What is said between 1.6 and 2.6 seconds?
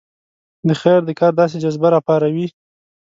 جذبه راپاروي.